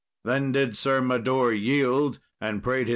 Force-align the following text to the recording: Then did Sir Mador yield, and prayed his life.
Then 0.23 0.51
did 0.51 0.75
Sir 0.75 0.99
Mador 0.99 1.53
yield, 1.53 2.19
and 2.39 2.63
prayed 2.63 2.87
his 2.87 2.87
life. 2.87 2.89